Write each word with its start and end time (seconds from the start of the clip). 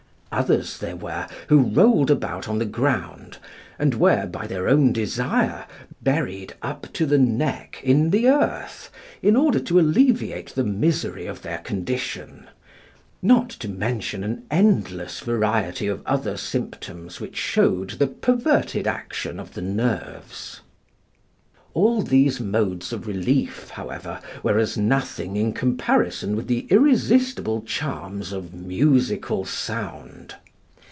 Others 0.33 0.77
there 0.79 0.95
were 0.95 1.27
who 1.49 1.57
rolled 1.57 2.09
about 2.09 2.47
on 2.47 2.57
the 2.57 2.65
ground, 2.65 3.37
and 3.77 3.93
were, 3.95 4.25
by 4.25 4.47
their 4.47 4.69
own 4.69 4.93
desire, 4.93 5.65
buried 6.01 6.53
up 6.61 6.87
to 6.93 7.05
the 7.05 7.17
neck 7.17 7.81
in 7.83 8.11
the 8.11 8.29
earth, 8.29 8.89
in 9.21 9.35
order 9.35 9.59
to 9.59 9.77
alleviate 9.77 10.55
the 10.55 10.63
misery 10.63 11.25
of 11.25 11.41
their 11.41 11.57
condition; 11.57 12.47
not 13.21 13.49
to 13.49 13.67
mention 13.67 14.23
an 14.23 14.45
endless 14.49 15.19
variety 15.19 15.87
of 15.87 16.01
other 16.05 16.37
symptoms 16.37 17.19
which 17.19 17.35
showed 17.35 17.89
the 17.91 18.07
perverted 18.07 18.87
action 18.87 19.37
of 19.37 19.53
the 19.53 19.61
nerves. 19.61 20.61
All 21.73 22.01
these 22.01 22.41
modes 22.41 22.91
of 22.91 23.07
relief, 23.07 23.69
however, 23.69 24.19
were 24.43 24.57
as 24.57 24.77
nothing 24.77 25.37
in 25.37 25.53
comparison 25.53 26.35
with 26.35 26.47
the 26.47 26.67
irresistible 26.69 27.61
charms 27.61 28.33
of 28.33 28.53
musical 28.53 29.45
sound. 29.45 30.35